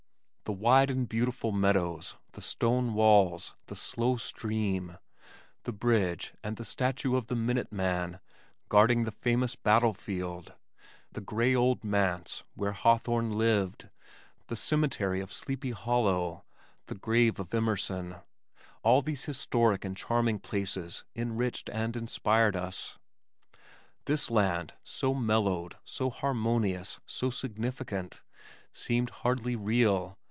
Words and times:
The 0.43 0.57
wide 0.57 0.89
and 0.91 1.07
beautiful 1.07 1.53
meadows, 1.53 2.17
the 2.33 2.41
stone 2.41 2.93
walls, 2.93 3.53
the 3.67 3.75
slow 3.77 4.17
stream, 4.17 4.97
the 5.63 5.71
bridge 5.71 6.33
and 6.43 6.57
the 6.57 6.65
statue 6.65 7.15
of 7.15 7.27
the 7.27 7.37
"Minute 7.37 7.71
Man" 7.71 8.19
guarding 8.67 9.05
the 9.05 9.13
famous 9.13 9.55
battlefield, 9.55 10.53
the 11.09 11.21
gray 11.21 11.55
old 11.55 11.85
Manse 11.85 12.43
where 12.53 12.73
Hawthorne 12.73 13.31
lived, 13.37 13.87
the 14.47 14.57
cemetery 14.57 15.21
of 15.21 15.31
Sleepy 15.31 15.71
Hollow, 15.71 16.43
the 16.87 16.95
grave 16.95 17.39
of 17.39 17.53
Emerson 17.53 18.17
all 18.83 19.01
these 19.01 19.23
historic 19.23 19.85
and 19.85 19.95
charming 19.95 20.37
places 20.39 21.05
enriched 21.15 21.69
and 21.69 21.95
inspired 21.95 22.57
us. 22.57 22.99
This 24.03 24.29
land, 24.29 24.73
so 24.83 25.13
mellowed, 25.13 25.77
so 25.85 26.09
harmonious, 26.09 26.99
so 27.05 27.29
significant, 27.29 28.21
seemed 28.73 29.11
hardly 29.11 29.55
real. 29.55 30.17